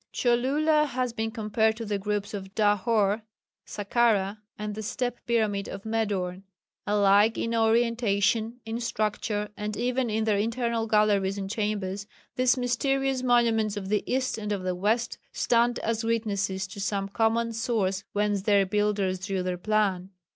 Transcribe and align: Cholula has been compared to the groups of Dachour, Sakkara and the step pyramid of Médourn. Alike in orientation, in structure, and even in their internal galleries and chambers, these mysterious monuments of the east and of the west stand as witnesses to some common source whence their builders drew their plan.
Cholula 0.11 0.87
has 0.87 1.13
been 1.13 1.29
compared 1.29 1.77
to 1.77 1.85
the 1.85 1.99
groups 1.99 2.33
of 2.33 2.55
Dachour, 2.55 3.21
Sakkara 3.67 4.39
and 4.57 4.73
the 4.73 4.81
step 4.81 5.19
pyramid 5.27 5.69
of 5.69 5.83
Médourn. 5.83 6.41
Alike 6.87 7.37
in 7.37 7.53
orientation, 7.55 8.61
in 8.65 8.79
structure, 8.79 9.49
and 9.55 9.77
even 9.77 10.09
in 10.09 10.23
their 10.23 10.39
internal 10.39 10.87
galleries 10.87 11.37
and 11.37 11.51
chambers, 11.51 12.07
these 12.35 12.57
mysterious 12.57 13.21
monuments 13.21 13.77
of 13.77 13.89
the 13.89 14.03
east 14.11 14.39
and 14.39 14.51
of 14.51 14.63
the 14.63 14.73
west 14.73 15.19
stand 15.33 15.77
as 15.81 16.03
witnesses 16.03 16.65
to 16.65 16.79
some 16.79 17.07
common 17.07 17.53
source 17.53 18.03
whence 18.11 18.41
their 18.41 18.65
builders 18.65 19.19
drew 19.27 19.43
their 19.43 19.55
plan. 19.55 20.09